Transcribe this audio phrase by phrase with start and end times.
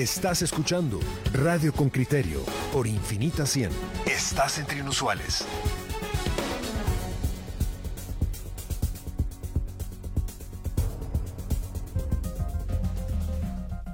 [0.00, 0.98] Estás escuchando
[1.34, 2.40] Radio con Criterio
[2.72, 3.70] por Infinita 100.
[4.06, 5.44] Estás entre inusuales.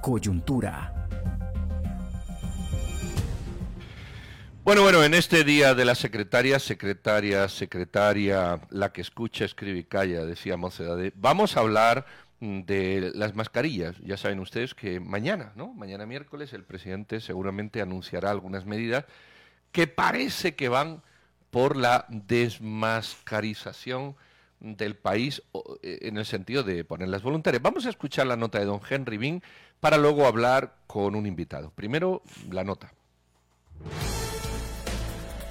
[0.01, 0.93] Coyuntura.
[4.63, 9.83] Bueno, bueno, en este día de la secretaria, secretaria, secretaria, la que escucha, escribe y
[9.83, 12.05] calla, decía Mocedade, vamos a hablar
[12.39, 13.97] de las mascarillas.
[13.99, 15.73] Ya saben ustedes que mañana, ¿no?
[15.73, 19.05] Mañana miércoles el presidente seguramente anunciará algunas medidas
[19.71, 21.01] que parece que van
[21.49, 24.15] por la desmascarización
[24.59, 25.43] del país
[25.81, 27.61] eh, en el sentido de ponerlas voluntarias.
[27.61, 29.41] Vamos a escuchar la nota de don Henry Bean
[29.79, 31.71] para luego hablar con un invitado.
[31.71, 32.91] Primero, la nota.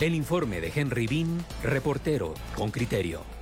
[0.01, 3.35] El informe de Henry Bean, reportero con criterio.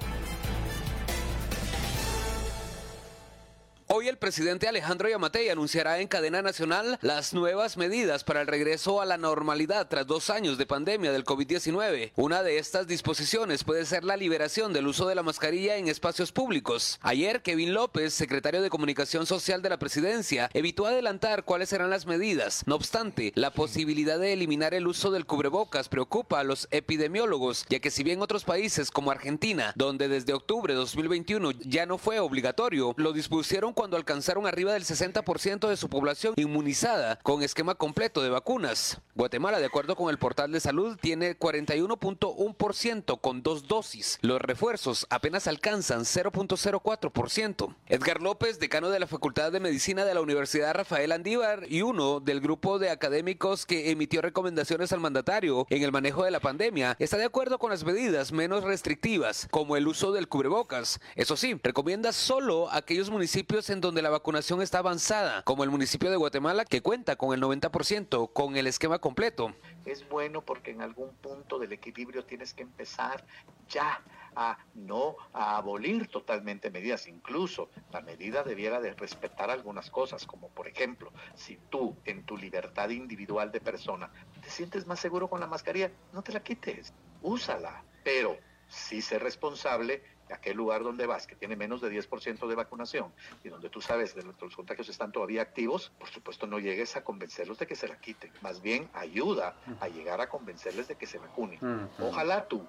[3.86, 9.02] Hoy el presidente Alejandro Yamatei anunciará en cadena nacional las nuevas medidas para el regreso
[9.02, 12.12] a la normalidad tras dos años de pandemia del COVID-19.
[12.16, 16.32] Una de estas disposiciones puede ser la liberación del uso de la mascarilla en espacios
[16.32, 16.98] públicos.
[17.02, 22.06] Ayer, Kevin López, secretario de Comunicación Social de la presidencia, evitó adelantar cuáles serán las
[22.06, 22.62] medidas.
[22.66, 27.80] No obstante, la posibilidad de eliminar el uso del cubrebocas preocupa a los epidemiólogos, ya
[27.80, 32.18] que si bien otros países como Argentina, donde desde octubre de 2021 ya no fue
[32.18, 38.22] obligatorio, lo dispusieron cuando alcanzaron arriba del 60% de su población inmunizada con esquema completo
[38.22, 39.00] de vacunas.
[39.14, 44.18] Guatemala, de acuerdo con el portal de salud, tiene 41.1% con dos dosis.
[44.22, 47.74] Los refuerzos apenas alcanzan 0.04%.
[47.88, 52.20] Edgar López, decano de la Facultad de Medicina de la Universidad Rafael Andívar y uno
[52.20, 56.96] del grupo de académicos que emitió recomendaciones al mandatario en el manejo de la pandemia,
[56.98, 61.00] está de acuerdo con las medidas menos restrictivas, como el uso del cubrebocas.
[61.16, 66.10] Eso sí, recomienda solo aquellos municipios en donde la vacunación está avanzada, como el municipio
[66.10, 69.54] de Guatemala, que cuenta con el 90% con el esquema completo.
[69.84, 73.24] Es bueno porque en algún punto del equilibrio tienes que empezar
[73.68, 74.02] ya
[74.36, 77.06] a no a abolir totalmente medidas.
[77.06, 82.36] Incluso la medida debiera de respetar algunas cosas, como por ejemplo, si tú en tu
[82.36, 84.10] libertad individual de persona
[84.42, 86.92] te sientes más seguro con la mascarilla, no te la quites,
[87.22, 88.36] úsala, pero
[88.68, 90.02] sí ser responsable
[90.32, 93.12] aquel lugar donde vas, que tiene menos de 10% de vacunación
[93.42, 97.04] y donde tú sabes que los contagios están todavía activos, por supuesto no llegues a
[97.04, 98.32] convencerlos de que se la quiten.
[98.40, 101.58] Más bien ayuda a llegar a convencerles de que se vacunen.
[102.00, 102.66] Ojalá tú,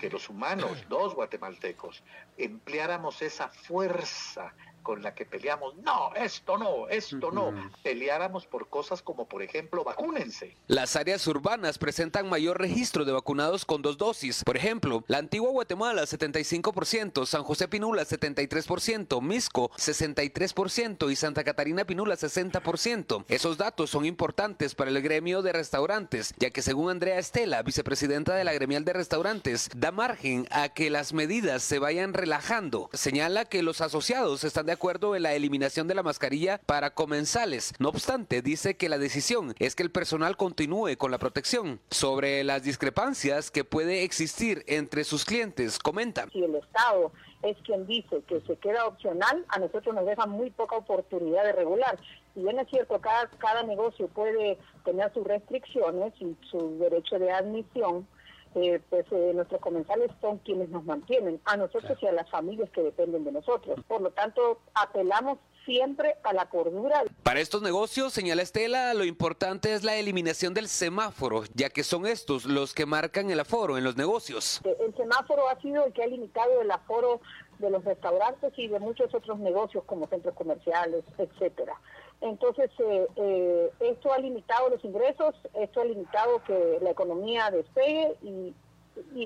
[0.00, 2.02] que los humanos, dos guatemaltecos,
[2.36, 4.54] empleáramos esa fuerza
[4.84, 7.52] con la que peleamos, no, esto no, esto no,
[7.82, 10.56] peleáramos por cosas como, por ejemplo, vacúnense.
[10.68, 14.44] Las áreas urbanas presentan mayor registro de vacunados con dos dosis.
[14.44, 21.86] Por ejemplo, la antigua Guatemala 75%, San José Pinula 73%, Misco 63% y Santa Catarina
[21.86, 23.24] Pinula 60%.
[23.28, 28.34] Esos datos son importantes para el gremio de restaurantes, ya que según Andrea Estela, vicepresidenta
[28.34, 32.90] de la gremial de restaurantes, da margen a que las medidas se vayan relajando.
[32.92, 37.72] Señala que los asociados están de acuerdo en la eliminación de la mascarilla para comensales.
[37.78, 41.80] No obstante, dice que la decisión es que el personal continúe con la protección.
[41.90, 46.28] Sobre las discrepancias que puede existir entre sus clientes, comenta.
[46.32, 47.12] Si el Estado
[47.42, 51.52] es quien dice que se queda opcional, a nosotros nos deja muy poca oportunidad de
[51.52, 51.98] regular.
[52.34, 57.30] Si bien es cierto, cada, cada negocio puede tener sus restricciones y su derecho de
[57.30, 58.06] admisión,
[58.54, 62.70] eh, pues eh, nuestros comensales son quienes nos mantienen, a nosotros y a las familias
[62.70, 63.78] que dependen de nosotros.
[63.88, 67.04] Por lo tanto, apelamos siempre a la cordura.
[67.22, 72.06] Para estos negocios, señala Estela, lo importante es la eliminación del semáforo, ya que son
[72.06, 74.60] estos los que marcan el aforo en los negocios.
[74.64, 77.20] El semáforo ha sido el que ha limitado el aforo
[77.58, 81.74] de los restaurantes y de muchos otros negocios como centros comerciales, etcétera.
[82.20, 88.16] Entonces, eh, eh, esto ha limitado los ingresos, esto ha limitado que la economía despegue
[88.22, 88.54] y,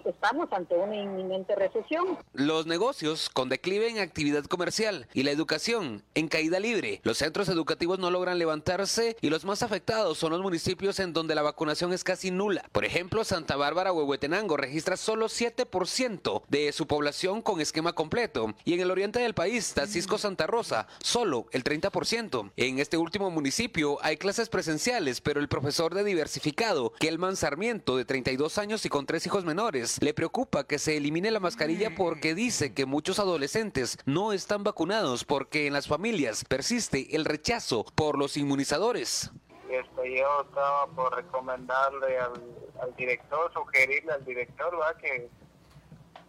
[0.05, 2.19] estamos ante una inminente recesión.
[2.33, 7.01] Los negocios con declive en actividad comercial y la educación en caída libre.
[7.05, 11.35] Los centros educativos no logran levantarse y los más afectados son los municipios en donde
[11.35, 12.65] la vacunación es casi nula.
[12.73, 18.75] Por ejemplo, Santa Bárbara Huehuetenango registra solo 7% de su población con esquema completo y
[18.75, 22.53] en el oriente del país, Tacisco Santa Rosa, solo el 30%.
[22.57, 28.05] En este último municipio hay clases presenciales, pero el profesor de diversificado, Kelman Sarmiento, de
[28.05, 29.58] 32 años y con tres hijos menores,
[30.01, 35.25] le preocupa que se elimine la mascarilla porque dice que muchos adolescentes no están vacunados
[35.25, 39.33] porque en las familias persiste el rechazo por los inmunizadores.
[39.69, 44.97] Este, yo estaba por recomendarle al, director, sugerirle al director ¿va?
[44.97, 45.29] que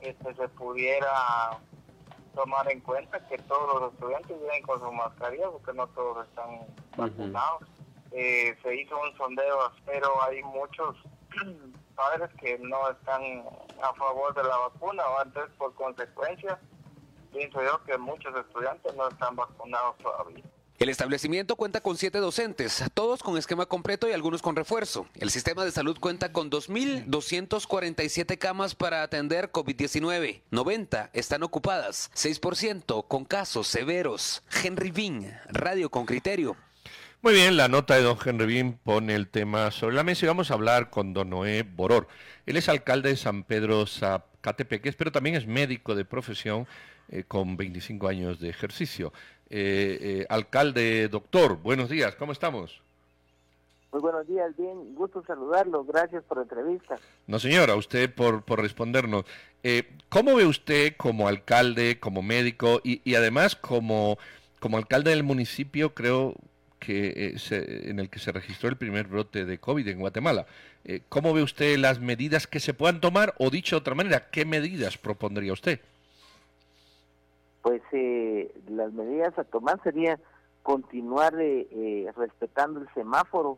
[0.01, 1.59] este, se pudiera
[2.33, 6.61] tomar en cuenta que todos los estudiantes vienen con su mascarilla porque no todos están
[6.97, 7.61] vacunados.
[8.11, 10.95] eh, se hizo un sondeo, pero hay muchos
[11.95, 13.21] padres que no están
[13.81, 16.59] a favor de la vacuna, o antes por consecuencia,
[17.31, 20.43] pienso yo que muchos estudiantes no están vacunados todavía.
[20.79, 25.07] El establecimiento cuenta con siete docentes, todos con esquema completo y algunos con refuerzo.
[25.15, 30.41] El sistema de salud cuenta con 2.247 camas para atender COVID-19.
[30.51, 34.41] 90 están ocupadas, 6% con casos severos.
[34.63, 36.55] Henry Bean, Radio con Criterio.
[37.21, 40.29] Muy bien, la nota de don Henry Bean pone el tema sobre la mesa y
[40.29, 42.07] vamos a hablar con don Noé Boror.
[42.45, 46.65] Él es alcalde de San Pedro Zacatepeques, pero también es médico de profesión
[47.09, 49.11] eh, con 25 años de ejercicio.
[49.49, 52.81] Eh, eh, alcalde, doctor, buenos días, ¿cómo estamos?
[53.91, 56.95] Muy buenos días, bien, gusto saludarlo, gracias por la entrevista.
[57.27, 59.25] No, señora, usted por, por respondernos.
[59.63, 64.17] Eh, ¿Cómo ve usted como alcalde, como médico y, y además como,
[64.61, 66.35] como alcalde del municipio, creo
[66.79, 70.45] que se, en el que se registró el primer brote de COVID en Guatemala?
[71.09, 74.45] ¿Cómo ve usted las medidas que se puedan tomar o dicho de otra manera, qué
[74.45, 75.81] medidas propondría usted?
[77.61, 80.19] pues eh, las medidas a tomar sería
[80.63, 83.57] continuar eh, eh, respetando el semáforo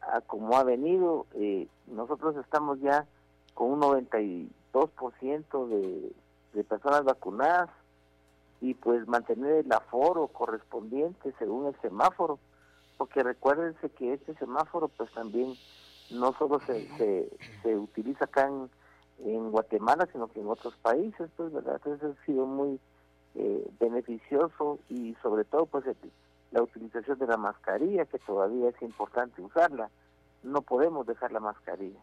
[0.00, 1.26] a como ha venido.
[1.34, 3.06] Eh, nosotros estamos ya
[3.54, 6.12] con un 92% de,
[6.54, 7.70] de personas vacunadas
[8.60, 12.38] y pues mantener el aforo correspondiente según el semáforo,
[12.96, 15.54] porque recuérdense que este semáforo pues también
[16.10, 17.28] no solo se, se,
[17.62, 18.70] se utiliza acá en,
[19.24, 22.78] en Guatemala, sino que en otros países, pues verdad, entonces ha sido muy
[23.34, 25.84] eh, beneficioso y sobre todo pues
[26.52, 29.90] la utilización de la mascarilla que todavía es importante usarla.
[30.42, 32.00] No podemos dejar la mascarilla.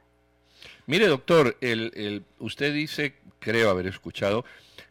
[0.86, 4.46] Mire doctor el, el usted dice creo haber escuchado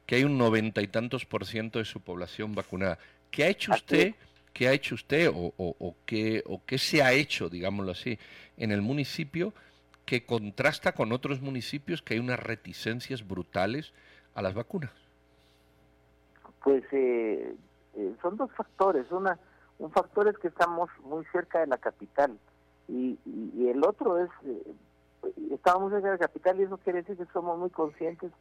[0.06, 2.98] que hay un noventa y tantos por ciento de su población vacunada.
[3.30, 4.14] Qué ha hecho usted
[4.52, 8.18] qué ha hecho usted o, o, qué o qué se ha hecho digámoslo así
[8.56, 9.52] en el municipio
[10.04, 13.92] que contrasta con otros municipios que hay unas reticencias brutales
[14.34, 14.90] a las vacunas
[16.62, 17.54] pues eh,
[17.94, 19.10] eh, son dos factores.
[19.10, 19.38] Una,
[19.78, 22.38] un factor es que estamos muy cerca de la capital
[22.88, 24.74] y, y, el otro es, eh,
[25.50, 28.32] estamos cerca de la capital y eso quiere decir que somos muy conscientes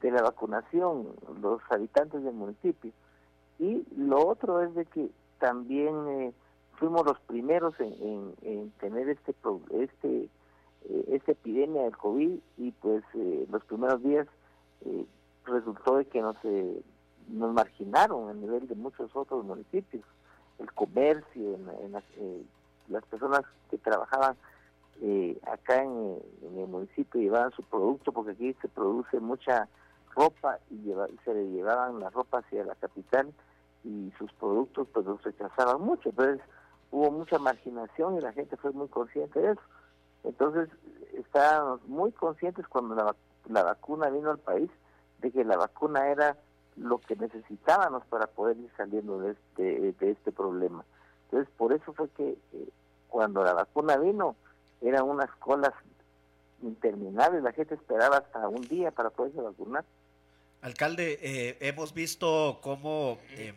[0.00, 1.08] de la vacunación,
[1.40, 2.92] los habitantes del municipio.
[3.58, 5.08] Y lo otro es de que
[5.38, 6.32] también eh,
[6.78, 9.34] fuimos los primeros en, en, en tener este
[9.70, 10.28] este
[10.88, 14.26] eh, esta epidemia del COVID y pues eh, los primeros días
[14.84, 15.06] eh,
[15.46, 16.36] resultó de que nos
[17.28, 20.04] nos marginaron a nivel de muchos otros municipios.
[20.58, 22.04] El comercio, en, en las,
[22.88, 24.36] las personas que trabajaban
[25.00, 29.68] eh, acá en, el municipio llevaban su producto, porque aquí se produce mucha
[30.14, 30.94] ropa y, y
[31.24, 33.32] se le llevaban la ropa hacia la capital
[33.84, 36.08] y sus productos pues los rechazaban mucho.
[36.08, 36.40] Entonces
[36.90, 39.62] hubo mucha marginación y la gente fue muy consciente de eso.
[40.24, 40.68] Entonces
[41.12, 43.14] estábamos muy conscientes cuando la,
[43.48, 44.70] la vacuna vino al país
[45.20, 46.36] de que la vacuna era
[46.76, 50.84] lo que necesitábamos para poder ir saliendo de este, de este problema.
[51.24, 52.68] Entonces, por eso fue que eh,
[53.08, 54.36] cuando la vacuna vino,
[54.80, 55.72] eran unas colas
[56.62, 59.84] interminables, la gente esperaba hasta un día para poderse vacunar.
[60.64, 63.52] Alcalde, eh, hemos visto cómo, eh,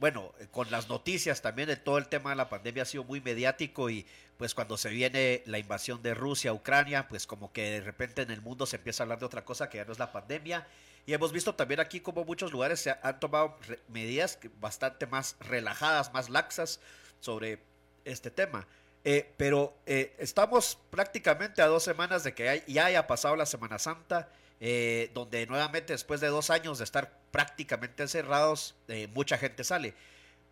[0.00, 3.20] bueno, con las noticias también de todo el tema de la pandemia ha sido muy
[3.20, 4.04] mediático y
[4.38, 8.22] pues cuando se viene la invasión de Rusia a Ucrania, pues como que de repente
[8.22, 10.10] en el mundo se empieza a hablar de otra cosa que ya no es la
[10.10, 10.66] pandemia
[11.06, 16.12] y hemos visto también aquí como muchos lugares se han tomado medidas bastante más relajadas,
[16.12, 16.80] más laxas
[17.20, 17.60] sobre
[18.04, 18.66] este tema.
[19.04, 23.78] Eh, pero eh, estamos prácticamente a dos semanas de que ya haya pasado la Semana
[23.78, 24.28] Santa,
[24.64, 29.92] eh, donde nuevamente después de dos años de estar prácticamente encerrados, eh, mucha gente sale.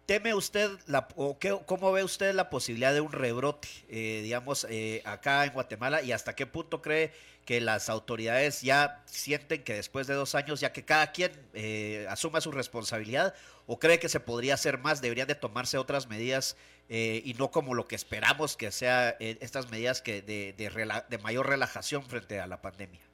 [0.04, 4.66] ¿Teme usted, la, o qué, cómo ve usted la posibilidad de un rebrote, eh, digamos,
[4.68, 7.12] eh, acá en Guatemala y hasta qué punto cree
[7.44, 12.04] que las autoridades ya sienten que después de dos años, ya que cada quien eh,
[12.08, 13.32] asuma su responsabilidad,
[13.66, 16.56] o cree que se podría hacer más, deberían de tomarse otras medidas
[16.88, 21.02] eh, y no como lo que esperamos que sea eh, estas medidas que de, de,
[21.08, 23.09] de mayor relajación frente a la pandemia?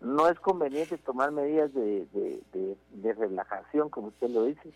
[0.00, 4.72] No es conveniente tomar medidas de, de, de, relajación, como usted lo dice,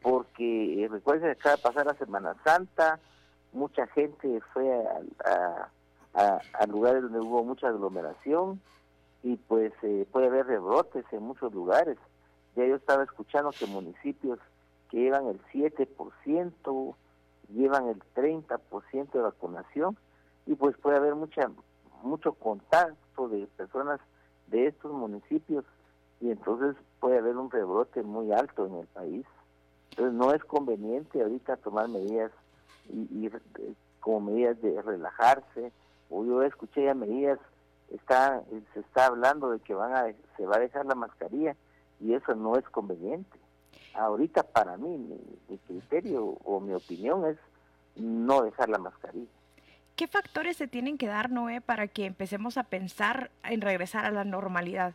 [0.00, 2.98] porque eh, recuerden que acaba de pasar la Semana Santa,
[3.52, 5.68] mucha gente fue a, a,
[6.14, 8.60] a, a lugares donde hubo mucha aglomeración
[9.22, 11.98] y pues eh, puede haber rebrotes en muchos lugares.
[12.56, 14.38] Ya yo estaba escuchando que municipios
[14.90, 16.94] que llevan el 7%,
[17.54, 19.96] llevan el 30% de vacunación
[20.46, 21.50] y pues puede haber mucha
[22.02, 23.98] mucho contacto de personas
[24.48, 25.64] de estos municipios
[26.20, 29.26] y entonces puede haber un rebrote muy alto en el país.
[29.90, 32.32] Entonces no es conveniente ahorita tomar medidas
[32.88, 33.30] y,
[34.00, 35.72] como medidas de relajarse.
[36.10, 37.38] O yo escuché ya medidas,
[37.90, 41.56] está, se está hablando de que van a, se va a dejar la mascarilla
[42.00, 43.38] y eso no es conveniente.
[43.94, 44.98] Ahorita para mí,
[45.48, 47.38] mi, criterio o mi opinión es
[47.96, 49.30] no dejar la mascarilla.
[49.96, 54.10] ¿Qué factores se tienen que dar, Noé, para que empecemos a pensar en regresar a
[54.10, 54.94] la normalidad?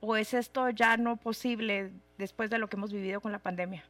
[0.00, 3.82] ¿O es esto ya no posible después de lo que hemos vivido con la pandemia?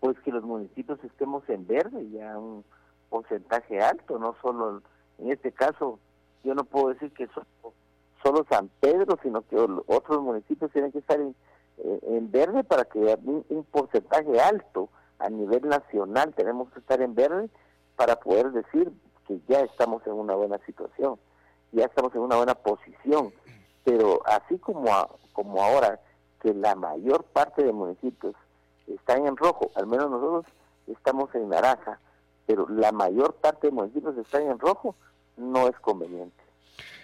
[0.00, 2.62] Pues que los municipios estemos en verde, ya un
[3.08, 4.82] porcentaje alto, no solo
[5.18, 5.98] en este caso,
[6.44, 7.26] yo no puedo decir que
[8.22, 11.34] solo, San Pedro, sino que otros municipios tienen que estar en,
[11.78, 17.14] eh, verde para que un, un, porcentaje alto a nivel nacional tenemos que estar en
[17.14, 17.48] verde
[18.00, 18.90] para poder decir
[19.28, 21.18] que ya estamos en una buena situación,
[21.70, 23.30] ya estamos en una buena posición.
[23.84, 24.90] Pero así como,
[25.34, 26.00] como ahora
[26.40, 28.34] que la mayor parte de municipios
[28.86, 30.46] están en rojo, al menos nosotros
[30.86, 32.00] estamos en naranja,
[32.46, 34.96] pero la mayor parte de municipios están en rojo,
[35.36, 36.42] no es conveniente.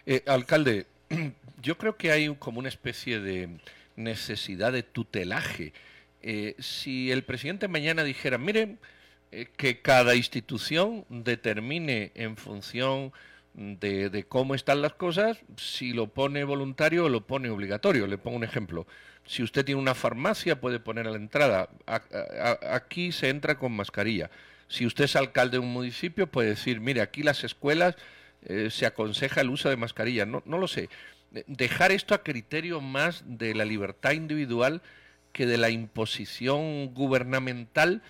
[0.07, 0.87] Eh, alcalde,
[1.61, 3.61] yo creo que hay como una especie de
[3.97, 5.75] necesidad de tutelaje.
[6.23, 8.79] Eh, si el presidente mañana dijera, miren,
[9.57, 13.12] que cada institución determine en función
[13.55, 18.07] de, cómo están las cosas, si lo pone voluntario o lo pone obligatorio.
[18.07, 18.87] Le pongo un ejemplo.
[19.25, 21.69] Si usted tiene una farmacia, puede poner a la entrada,
[22.71, 24.31] aquí se entra con mascarilla.
[24.69, 27.97] Si usted es alcalde de un municipio, puede decir, mire, aquí las escuelas
[28.45, 30.26] eh, se aconseja el uso de mascarilla.
[30.26, 30.88] No, no lo sé
[31.47, 34.83] dejar esto a criterio más de la libertad individual
[35.33, 38.02] que de la imposición gubernamental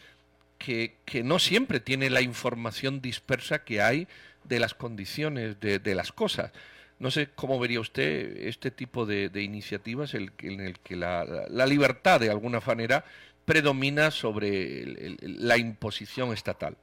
[0.59, 4.09] que, no siempre tiene la información dispersa que hay
[4.45, 6.53] de las condiciones de, las cosas.
[6.99, 12.31] No sé cómo vería usted este tipo de, iniciativas en el que la, libertad, de
[12.31, 13.05] alguna manera,
[13.45, 16.77] predomina sobre la imposición estatal.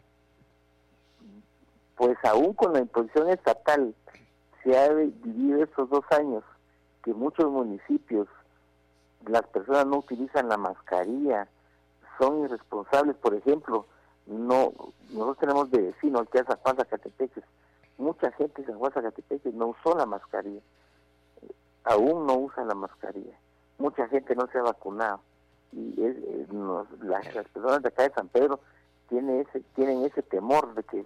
[1.95, 3.93] Pues aún con la imposición estatal
[4.63, 6.43] se ha vivido estos dos años
[7.03, 8.27] que muchos municipios
[9.27, 11.47] las personas no utilizan la mascarilla,
[12.17, 13.85] son irresponsables, por ejemplo,
[14.25, 14.73] no
[15.09, 17.43] nosotros tenemos de vecino aquí a Juan Zacatepeques,
[17.97, 20.61] mucha gente San Juan Zacatepeques no usó la mascarilla,
[21.83, 23.37] aún no usa la mascarilla,
[23.77, 25.19] mucha gente no se ha vacunado
[25.75, 25.95] y
[27.01, 28.59] las, personas de acá de San Pedro
[29.09, 31.05] tienen ese, tienen ese temor de que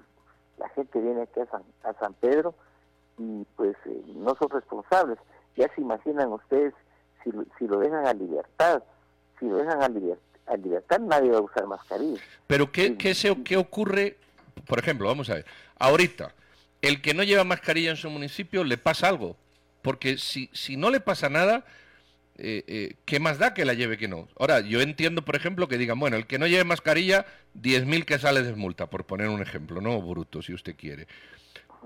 [0.57, 2.53] la gente viene aquí a San, a San Pedro
[3.17, 5.17] y pues eh, no son responsables.
[5.55, 6.73] Ya se imaginan ustedes
[7.23, 8.83] si, si lo dejan a libertad,
[9.39, 9.89] si lo dejan a,
[10.48, 12.22] a libertad nadie va a usar mascarilla.
[12.48, 14.18] Pero ¿qué, qué, se, ¿qué ocurre?
[14.66, 15.46] Por ejemplo, vamos a ver,
[15.77, 16.34] ahorita,
[16.82, 19.36] el que no lleva mascarilla en su municipio le pasa algo,
[19.82, 21.66] porque si, si no le pasa nada,
[22.38, 24.27] eh, eh, ¿qué más da que la lleve que no?
[24.39, 27.25] Ahora, yo entiendo, por ejemplo, que digan, bueno, el que no lleve mascarilla,
[27.56, 31.08] 10.000 que sale de multa, por poner un ejemplo, no bruto, si usted quiere.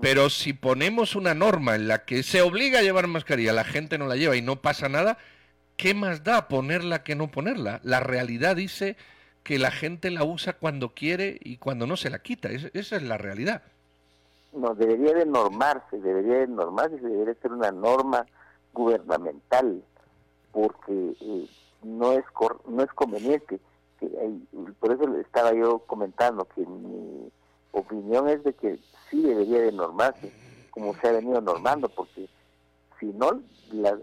[0.00, 3.98] Pero si ponemos una norma en la que se obliga a llevar mascarilla, la gente
[3.98, 5.18] no la lleva y no pasa nada,
[5.82, 7.80] ¿qué más da ponerla que no ponerla?
[7.82, 8.96] La realidad dice
[9.42, 12.50] que la gente la usa cuando quiere y cuando no se la quita.
[12.50, 13.62] esa es la realidad.
[14.52, 18.24] No, debería de normarse, debería de normarse, debería ser una norma
[18.72, 19.82] gubernamental,
[20.52, 21.46] porque eh,
[21.82, 22.24] no es
[22.68, 23.58] no es conveniente.
[23.98, 24.08] Que
[24.78, 27.28] por eso estaba yo comentando que mi
[27.72, 28.78] opinión es de que
[29.10, 30.32] sí debería de normarse,
[30.70, 32.28] como se ha venido normando, porque
[33.02, 33.42] si no,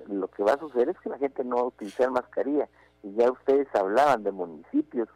[0.09, 2.67] lo que va a suceder es que la gente no va a utilizar mascarilla.
[3.01, 5.07] Y ya ustedes hablaban de municipios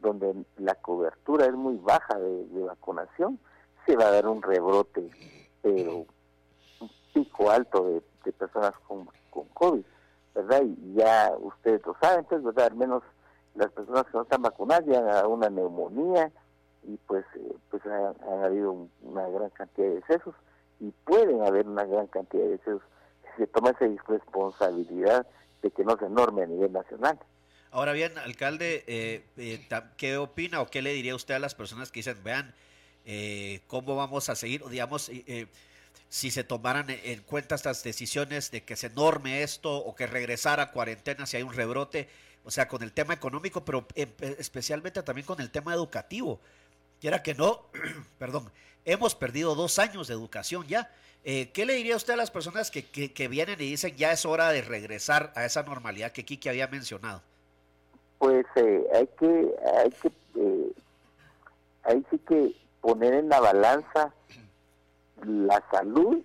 [0.00, 3.38] donde la cobertura es muy baja de, vacunación,
[3.86, 5.08] se va a dar un rebrote,
[5.62, 6.04] pero
[6.80, 9.84] un pico alto de, personas con, con COVID,
[10.34, 10.62] ¿verdad?
[10.62, 12.66] Y ya ustedes lo saben, entonces, ¿verdad?
[12.66, 13.02] Al menos
[13.54, 16.30] las personas que no están vacunadas llegan a una neumonía,
[16.84, 20.34] y pues eh, pues han, habido una gran cantidad de decesos
[20.80, 22.82] y pueden haber una gran cantidad de decesos
[23.36, 25.26] se toma esa responsabilidad
[25.62, 27.18] de que no se norme a nivel nacional.
[27.70, 31.90] Ahora bien, alcalde, eh, eh, ¿qué opina o qué le diría usted a las personas
[31.90, 32.54] que dicen, vean,
[33.66, 35.10] cómo vamos a seguir, digamos,
[36.08, 40.64] si se tomaran en cuenta estas decisiones de que se norme esto o que regresara
[40.64, 42.08] a cuarentena si hay un rebrote,
[42.44, 43.86] o sea, con el tema económico, pero
[44.38, 46.40] especialmente también con el tema educativo?
[47.02, 47.62] Quiera que no,
[48.18, 48.48] perdón,
[48.84, 50.88] hemos perdido dos años de educación ya.
[51.24, 54.24] Eh, ¿Qué le diría usted a las personas que, que, vienen y dicen ya es
[54.24, 57.20] hora de regresar a esa normalidad que Kiki había mencionado?
[58.18, 60.72] Pues eh, hay que, hay que, eh,
[61.84, 64.12] hay sí que poner en la balanza
[65.24, 66.18] la salud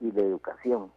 [0.00, 0.92] y la educación.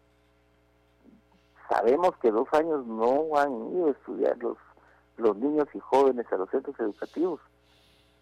[1.69, 4.57] Sabemos que dos años no han ido a estudiar los,
[5.17, 7.39] los niños y jóvenes a los centros educativos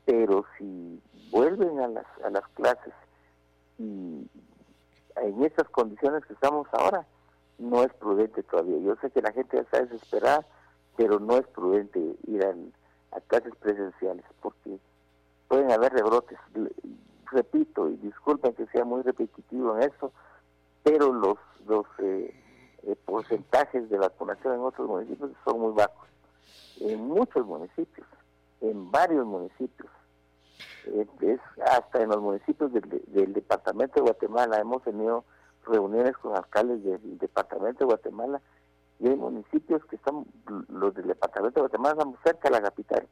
[0.06, 2.94] pero si vuelven a las, a las clases
[3.78, 4.28] y
[5.16, 7.06] en estas condiciones que estamos ahora,
[7.58, 8.78] no es prudente todavía.
[8.80, 10.46] Yo sé que la gente ya está desesperada,
[10.98, 14.80] pero no es prudente ir a clases presenciales porque
[15.48, 16.40] pueden haber rebrotes.
[17.32, 20.12] Repito, y disculpen que sea muy repetitivo en esto,
[20.84, 22.34] pero los, los eh,
[22.84, 26.08] eh, porcentajes de vacunación en otros municipios son muy bajos.
[26.80, 28.08] En muchos municipios,
[28.62, 29.90] en varios municipios,
[30.86, 35.26] eh, es hasta en los municipios del, del, departamento de Guatemala hemos tenido
[35.66, 38.42] reuniones con alcaldes del departamento de Guatemala
[39.00, 40.26] y hay municipios que están,
[40.70, 43.08] los del departamento de Guatemala estamos cerca de la capital,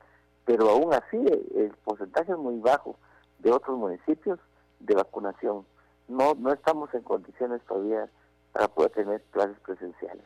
[0.46, 1.18] pero aún así
[1.56, 2.96] el porcentaje es muy bajo
[3.39, 4.39] de otros municipios
[4.79, 5.65] de vacunación.
[6.08, 8.10] No, no estamos en condiciones todavía
[8.51, 10.25] para poder tener clases presenciales.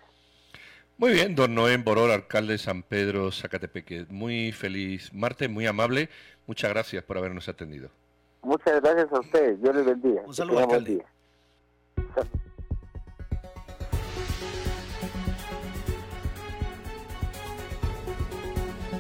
[0.97, 4.05] Muy bien, don Noé Boror, alcalde de San Pedro, Zacatepeque.
[4.09, 6.09] Muy feliz martes, muy amable.
[6.47, 7.89] Muchas gracias por habernos atendido.
[8.41, 9.61] Muchas gracias a ustedes.
[9.61, 10.21] Dios les bendiga.
[10.25, 10.95] Un saludo, alcalde.
[10.95, 11.05] Día.